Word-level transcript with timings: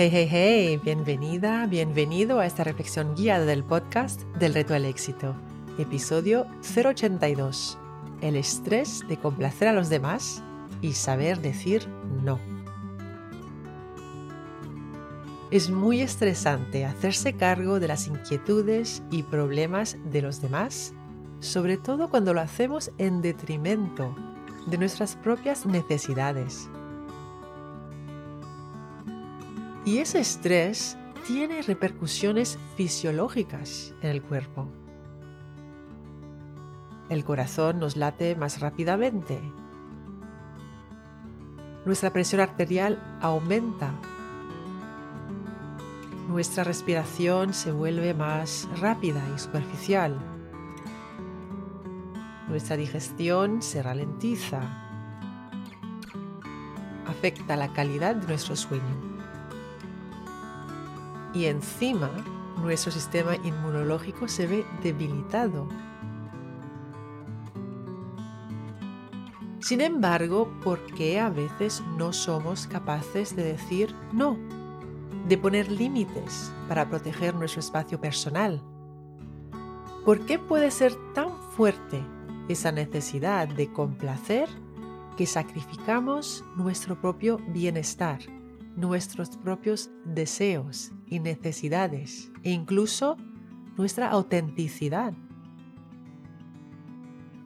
Hey, 0.00 0.10
hey, 0.12 0.28
hey, 0.30 0.80
bienvenida, 0.80 1.66
bienvenido 1.66 2.38
a 2.38 2.46
esta 2.46 2.62
reflexión 2.62 3.16
guiada 3.16 3.44
del 3.46 3.64
podcast 3.64 4.22
del 4.38 4.54
reto 4.54 4.72
al 4.72 4.84
éxito, 4.84 5.34
episodio 5.76 6.46
082, 6.62 7.76
el 8.20 8.36
estrés 8.36 9.02
de 9.08 9.16
complacer 9.16 9.66
a 9.66 9.72
los 9.72 9.88
demás 9.88 10.40
y 10.82 10.92
saber 10.92 11.40
decir 11.40 11.88
no. 12.22 12.38
Es 15.50 15.68
muy 15.68 16.00
estresante 16.00 16.84
hacerse 16.84 17.32
cargo 17.32 17.80
de 17.80 17.88
las 17.88 18.06
inquietudes 18.06 19.02
y 19.10 19.24
problemas 19.24 19.96
de 20.12 20.22
los 20.22 20.40
demás, 20.40 20.94
sobre 21.40 21.76
todo 21.76 22.08
cuando 22.08 22.32
lo 22.34 22.40
hacemos 22.40 22.92
en 22.98 23.20
detrimento 23.20 24.14
de 24.68 24.78
nuestras 24.78 25.16
propias 25.16 25.66
necesidades. 25.66 26.70
Y 29.88 30.00
ese 30.00 30.20
estrés 30.20 30.98
tiene 31.26 31.62
repercusiones 31.62 32.58
fisiológicas 32.76 33.94
en 34.02 34.10
el 34.10 34.22
cuerpo. 34.22 34.68
El 37.08 37.24
corazón 37.24 37.78
nos 37.78 37.96
late 37.96 38.36
más 38.36 38.60
rápidamente. 38.60 39.40
Nuestra 41.86 42.12
presión 42.12 42.42
arterial 42.42 43.02
aumenta. 43.22 43.90
Nuestra 46.28 46.64
respiración 46.64 47.54
se 47.54 47.72
vuelve 47.72 48.12
más 48.12 48.68
rápida 48.82 49.22
y 49.34 49.38
superficial. 49.38 50.18
Nuestra 52.46 52.76
digestión 52.76 53.62
se 53.62 53.82
ralentiza. 53.82 54.60
Afecta 57.06 57.56
la 57.56 57.72
calidad 57.72 58.16
de 58.16 58.26
nuestro 58.26 58.54
sueño 58.54 59.07
y 61.34 61.46
encima 61.46 62.10
nuestro 62.62 62.90
sistema 62.90 63.36
inmunológico 63.36 64.28
se 64.28 64.46
ve 64.46 64.66
debilitado. 64.82 65.68
Sin 69.60 69.80
embargo, 69.80 70.50
¿por 70.62 70.84
qué 70.94 71.20
a 71.20 71.28
veces 71.28 71.82
no 71.96 72.12
somos 72.12 72.66
capaces 72.66 73.36
de 73.36 73.44
decir 73.44 73.94
no? 74.12 74.38
De 75.28 75.36
poner 75.36 75.70
límites 75.70 76.52
para 76.68 76.88
proteger 76.88 77.34
nuestro 77.34 77.60
espacio 77.60 78.00
personal. 78.00 78.62
¿Por 80.04 80.24
qué 80.24 80.38
puede 80.38 80.70
ser 80.70 80.94
tan 81.12 81.30
fuerte 81.56 82.02
esa 82.48 82.72
necesidad 82.72 83.46
de 83.46 83.70
complacer 83.72 84.48
que 85.18 85.26
sacrificamos 85.26 86.44
nuestro 86.56 86.98
propio 86.98 87.38
bienestar? 87.48 88.20
nuestros 88.78 89.30
propios 89.30 89.90
deseos 90.04 90.92
y 91.10 91.20
necesidades 91.20 92.30
e 92.42 92.50
incluso 92.50 93.16
nuestra 93.76 94.10
autenticidad. 94.10 95.14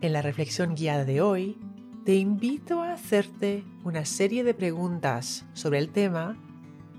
En 0.00 0.12
la 0.12 0.22
reflexión 0.22 0.74
guiada 0.74 1.04
de 1.04 1.20
hoy, 1.20 1.58
te 2.04 2.14
invito 2.14 2.82
a 2.82 2.92
hacerte 2.92 3.64
una 3.84 4.04
serie 4.04 4.44
de 4.44 4.54
preguntas 4.54 5.46
sobre 5.52 5.78
el 5.78 5.90
tema 5.90 6.38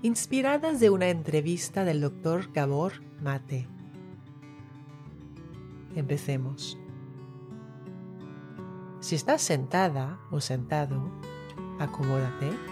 inspiradas 0.02 0.80
de 0.80 0.90
una 0.90 1.08
entrevista 1.08 1.84
del 1.84 2.00
doctor 2.00 2.52
Gabor 2.52 3.02
Mate. 3.20 3.68
Empecemos. 5.94 6.78
Si 9.00 9.16
estás 9.16 9.42
sentada 9.42 10.20
o 10.30 10.40
sentado, 10.40 11.10
acomódate 11.78 12.71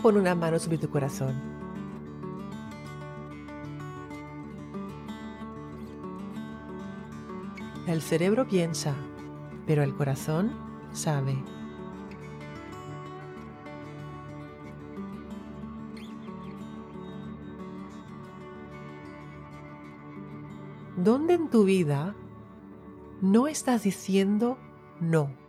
Pon 0.00 0.16
una 0.16 0.34
mano 0.34 0.58
sobre 0.58 0.78
tu 0.78 0.88
corazón. 0.88 1.34
El 7.86 8.02
cerebro 8.02 8.46
piensa, 8.46 8.94
pero 9.66 9.82
el 9.82 9.94
corazón 9.94 10.52
sabe. 10.92 11.36
¿Dónde 20.96 21.34
en 21.34 21.48
tu 21.48 21.64
vida 21.64 22.14
no 23.20 23.48
estás 23.48 23.82
diciendo 23.82 24.58
no? 25.00 25.39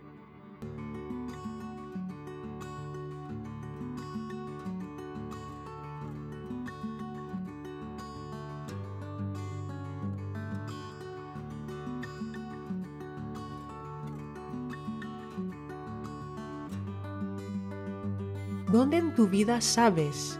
¿Dónde 18.71 18.97
en 18.97 19.13
tu 19.13 19.27
vida 19.27 19.59
sabes 19.59 20.39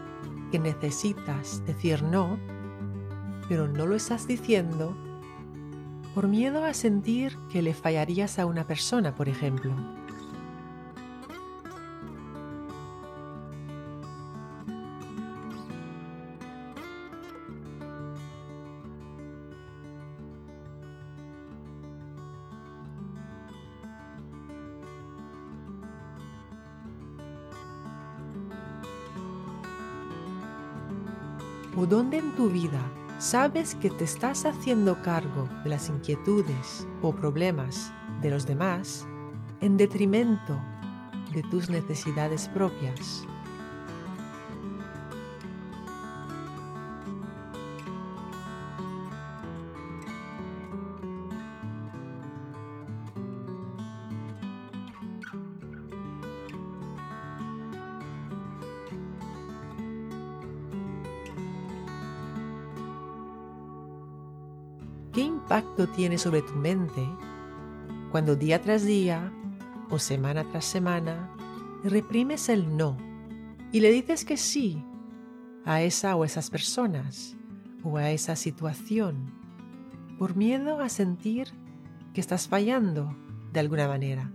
que 0.52 0.59
necesitas 0.59 1.66
decir 1.66 2.02
no, 2.02 2.40
pero 3.50 3.68
no 3.68 3.86
lo 3.86 3.96
estás 3.96 4.25
diciendo 4.25 4.96
por 6.16 6.30
miedo 6.30 6.64
a 6.64 6.74
sentir 6.74 7.38
que 7.50 7.62
le 7.62 7.74
fallarías 7.74 8.40
a 8.40 8.46
una 8.46 8.66
persona, 8.66 9.16
por 9.16 9.28
ejemplo? 9.28 9.74
O 31.91 31.96
dónde 31.96 32.20
en 32.20 32.34
tu 32.35 32.49
vida 32.49 32.79
sabes 33.20 33.76
que 33.76 33.90
te 33.90 34.05
estás 34.05 34.46
haciendo 34.46 35.02
cargo 35.02 35.49
de 35.64 35.72
las 35.72 35.90
inquietudes 35.90 36.88
o 37.02 37.14
problemas 37.14 37.91
de 38.22 38.29
los 38.29 38.46
demás 38.46 39.05
en 39.59 39.76
detrimento 39.76 40.58
de 41.34 41.43
tus 41.43 41.70
necesidades 41.70 42.47
propias. 42.47 43.28
¿Qué 65.13 65.22
impacto 65.22 65.87
tiene 65.87 66.17
sobre 66.17 66.41
tu 66.41 66.53
mente 66.53 67.05
cuando 68.11 68.37
día 68.37 68.61
tras 68.61 68.85
día 68.85 69.31
o 69.90 69.99
semana 69.99 70.46
tras 70.49 70.63
semana 70.63 71.29
reprimes 71.84 72.47
el 72.47 72.78
no 72.78 72.96
y 73.73 73.81
le 73.81 73.91
dices 73.91 74.23
que 74.23 74.37
sí 74.37 74.85
a 75.66 75.81
esa 75.81 76.16
o 76.16 76.23
esas 76.23 76.49
personas 76.49 77.35
o 77.84 77.97
a 77.97 78.11
esa 78.11 78.37
situación 78.37 79.34
por 80.17 80.37
miedo 80.37 80.79
a 80.79 80.87
sentir 80.87 81.49
que 82.14 82.22
estás 82.22 82.47
fallando 82.47 83.16
de 83.52 83.59
alguna 83.59 83.87
manera. 83.87 84.31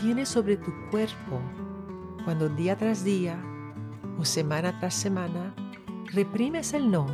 Tiene 0.00 0.24
sobre 0.24 0.56
tu 0.56 0.72
cuerpo 0.90 1.40
cuando 2.24 2.48
día 2.48 2.76
tras 2.76 3.04
día 3.04 3.38
o 4.18 4.24
semana 4.24 4.78
tras 4.80 4.94
semana 4.94 5.54
reprimes 6.06 6.72
el 6.72 6.90
no 6.90 7.06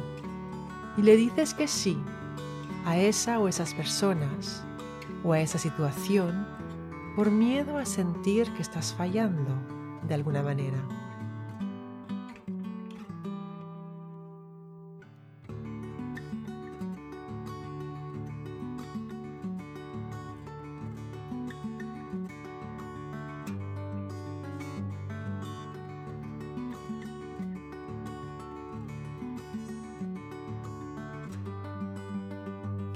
y 0.96 1.02
le 1.02 1.16
dices 1.16 1.52
que 1.52 1.66
sí 1.66 1.98
a 2.84 2.96
esa 2.96 3.40
o 3.40 3.48
esas 3.48 3.74
personas 3.74 4.64
o 5.24 5.32
a 5.32 5.40
esa 5.40 5.58
situación 5.58 6.46
por 7.16 7.30
miedo 7.30 7.76
a 7.76 7.84
sentir 7.84 8.52
que 8.52 8.62
estás 8.62 8.94
fallando 8.94 9.50
de 10.06 10.14
alguna 10.14 10.42
manera? 10.42 10.78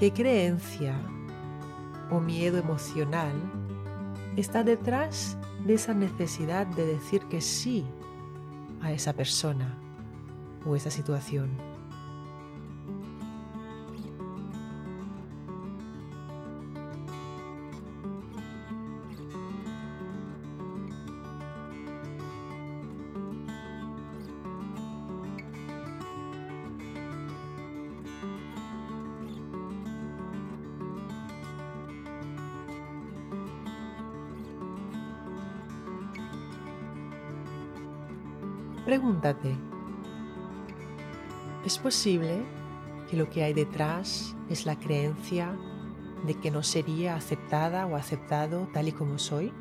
¿Qué 0.00 0.14
creencia 0.14 0.98
o 2.10 2.20
miedo 2.20 2.56
emocional 2.56 3.34
está 4.34 4.64
detrás 4.64 5.36
de 5.66 5.74
esa 5.74 5.92
necesidad 5.92 6.66
de 6.68 6.86
decir 6.86 7.26
que 7.26 7.42
sí 7.42 7.84
a 8.80 8.92
esa 8.92 9.12
persona 9.12 9.78
o 10.64 10.74
esa 10.74 10.90
situación? 10.90 11.50
Pregúntate, 38.84 39.56
¿es 41.64 41.78
posible 41.78 42.42
que 43.08 43.16
lo 43.16 43.28
que 43.28 43.44
hay 43.44 43.52
detrás 43.52 44.34
es 44.48 44.64
la 44.64 44.76
creencia 44.78 45.54
de 46.26 46.34
que 46.34 46.50
no 46.50 46.62
sería 46.62 47.14
aceptada 47.14 47.86
o 47.86 47.94
aceptado 47.94 48.68
tal 48.72 48.88
y 48.88 48.92
como 48.92 49.18
soy? 49.18 49.52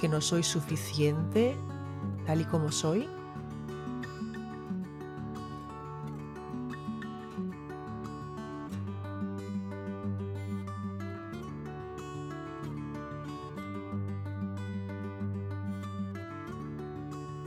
¿Que 0.00 0.08
no 0.08 0.20
soy 0.20 0.44
suficiente 0.44 1.56
tal 2.26 2.40
y 2.40 2.44
como 2.44 2.72
soy? 2.72 3.19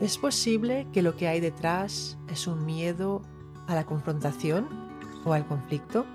¿Es 0.03 0.17
posible 0.17 0.85
que 0.91 1.01
lo 1.01 1.15
que 1.15 1.29
hay 1.29 1.39
detrás 1.39 2.17
es 2.27 2.45
un 2.47 2.65
miedo 2.65 3.21
a 3.67 3.73
la 3.73 3.85
confrontación 3.85 4.67
o 5.23 5.31
al 5.31 5.47
conflicto? 5.47 6.05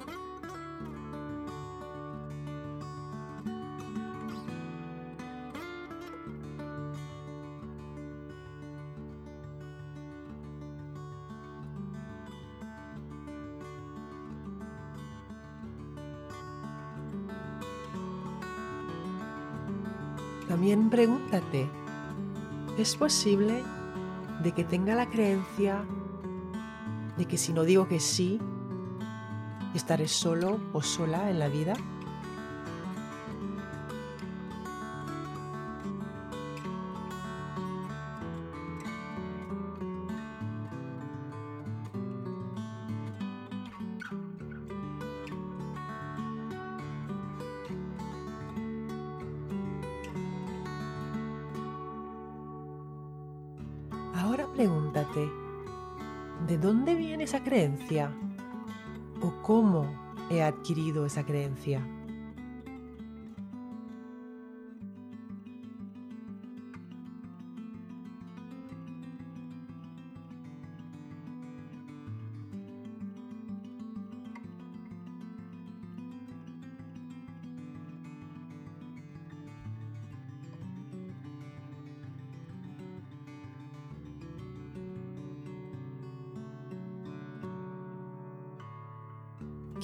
También 20.46 20.90
pregúntate, 20.90 21.70
¿es 22.76 22.94
posible 22.94 23.62
de 24.42 24.52
que 24.52 24.64
tenga 24.64 24.94
la 24.94 25.08
creencia 25.08 25.84
de 27.16 27.24
que 27.26 27.36
si 27.36 27.52
no 27.52 27.64
digo 27.64 27.88
que 27.88 27.98
sí, 27.98 28.40
estaré 29.74 30.06
solo 30.08 30.60
o 30.72 30.82
sola 30.82 31.30
en 31.30 31.38
la 31.38 31.48
vida? 31.48 31.74
Pregúntate, 54.58 55.30
¿de 56.48 56.58
dónde 56.58 56.96
viene 56.96 57.22
esa 57.22 57.44
creencia? 57.44 58.10
¿O 59.22 59.40
cómo 59.40 59.86
he 60.30 60.42
adquirido 60.42 61.06
esa 61.06 61.24
creencia? 61.24 61.80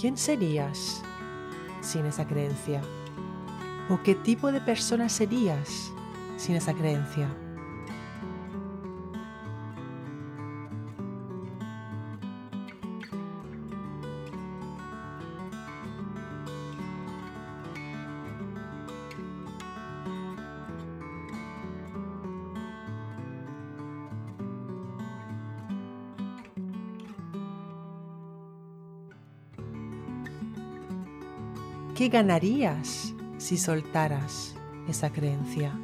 ¿Quién 0.04 0.18
serías 0.18 1.00
sin 1.80 2.04
esa 2.04 2.26
creencia? 2.26 2.82
¿O 3.88 4.02
qué 4.02 4.14
tipo 4.14 4.52
de 4.52 4.60
persona 4.60 5.08
serías 5.08 5.94
sin 6.36 6.56
esa 6.56 6.74
creencia? 6.74 7.34
¿Qué 31.94 32.08
ganarías 32.08 33.14
si 33.38 33.56
soltaras 33.56 34.56
esa 34.88 35.12
creencia? 35.12 35.78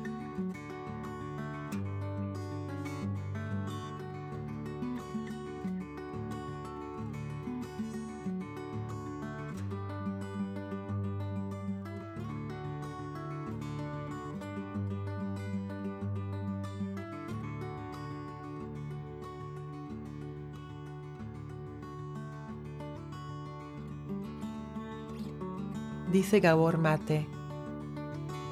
Dice 26.11 26.41
Gabor 26.41 26.79
Mate, 26.79 27.27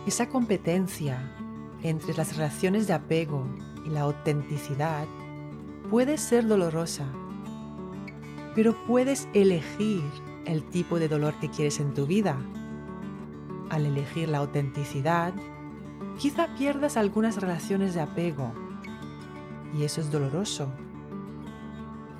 esa 0.06 0.28
competencia 0.28 1.18
entre 1.82 2.14
las 2.14 2.36
relaciones 2.36 2.86
de 2.86 2.92
apego 2.94 3.44
y 3.84 3.90
la 3.90 4.02
autenticidad 4.02 5.06
puede 5.90 6.18
ser 6.18 6.46
dolorosa, 6.46 7.06
pero 8.54 8.76
puedes 8.86 9.28
elegir 9.34 10.02
el 10.44 10.62
tipo 10.64 10.98
de 10.98 11.08
dolor 11.08 11.34
que 11.40 11.50
quieres 11.50 11.80
en 11.80 11.94
tu 11.94 12.06
vida. 12.06 12.36
Al 13.70 13.86
elegir 13.86 14.28
la 14.28 14.38
autenticidad, 14.38 15.34
quizá 16.18 16.54
pierdas 16.56 16.96
algunas 16.96 17.40
relaciones 17.40 17.92
de 17.94 18.00
apego 18.00 18.52
y 19.76 19.82
eso 19.82 20.00
es 20.00 20.10
doloroso. 20.10 20.68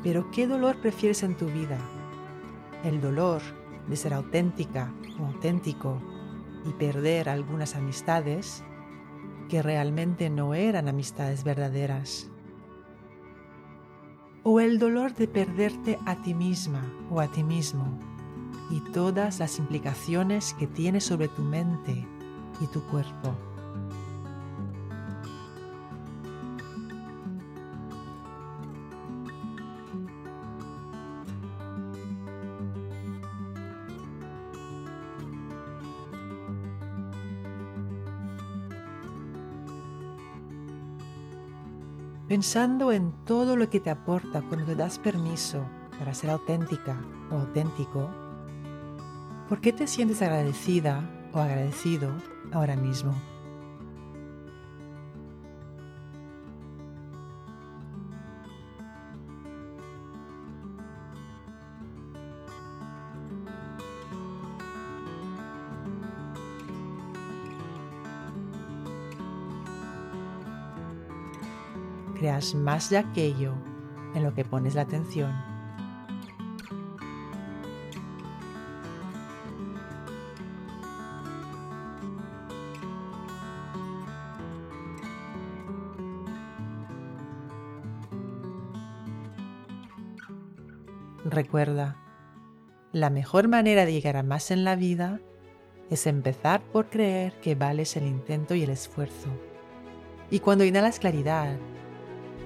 Pero 0.02 0.30
¿qué 0.30 0.47
dolor 0.47 0.76
prefieres 0.80 1.23
en 1.23 1.37
tu 1.37 1.47
vida? 1.47 1.78
¿El 2.85 3.00
dolor 3.00 3.40
de 3.88 3.97
ser 3.97 4.14
auténtica 4.14 4.92
o 5.18 5.26
auténtico 5.26 6.00
y 6.64 6.73
perder 6.73 7.28
algunas 7.28 7.75
amistades 7.75 8.64
que 9.49 9.62
realmente 9.62 10.30
no 10.30 10.54
eran 10.54 10.88
amistades 10.88 11.45
verdaderas? 11.45 12.30
¿O 14.42 14.61
el 14.61 14.78
dolor 14.78 15.14
de 15.14 15.28
perderte 15.28 15.99
a 16.07 16.23
ti 16.23 16.35
misma 16.35 16.83
o 17.11 17.21
a 17.21 17.28
ti 17.28 17.42
mismo 17.42 17.99
y 18.71 18.80
todas 18.92 19.38
las 19.38 19.59
implicaciones 19.59 20.54
que 20.54 20.66
tiene 20.66 21.00
sobre 21.00 21.28
tu 21.28 21.42
mente 21.42 22.07
y 22.61 22.66
tu 22.68 22.83
cuerpo? 22.85 23.35
Pensando 42.38 42.92
en 42.92 43.11
todo 43.25 43.57
lo 43.57 43.68
que 43.68 43.80
te 43.80 43.90
aporta 43.90 44.42
cuando 44.42 44.66
te 44.66 44.76
das 44.76 45.00
permiso 45.00 45.61
para 45.99 46.14
ser 46.14 46.30
auténtica 46.30 46.97
o 47.33 47.35
auténtico, 47.35 48.09
¿por 49.49 49.61
qué 49.61 49.73
te 49.73 49.88
sientes 49.88 50.23
agradecida 50.23 51.02
o 51.33 51.40
agradecido 51.40 52.12
ahora 52.52 52.76
mismo? 52.76 53.12
Más 72.54 72.90
de 72.90 72.99
aquello 72.99 73.54
en 74.14 74.23
lo 74.23 74.35
que 74.35 74.44
pones 74.44 74.75
la 74.75 74.82
atención. 74.82 75.32
Recuerda, 91.25 91.97
la 92.92 93.11
mejor 93.11 93.49
manera 93.49 93.85
de 93.85 93.92
llegar 93.92 94.16
a 94.16 94.23
más 94.23 94.50
en 94.50 94.64
la 94.64 94.76
vida 94.76 95.20
es 95.90 96.06
empezar 96.06 96.62
por 96.73 96.87
creer 96.87 97.38
que 97.40 97.54
vales 97.54 97.97
el 97.97 98.06
intento 98.06 98.54
y 98.54 98.62
el 98.62 98.70
esfuerzo. 98.70 99.28
Y 100.30 100.40
cuando 100.40 100.64
inhalas 100.64 100.99
claridad 100.99 101.56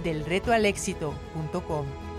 delretoalexito.com. 0.00 2.09